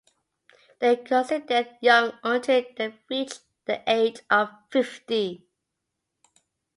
[0.79, 3.33] They’re considered young until they reach
[3.65, 5.45] the age of fifty.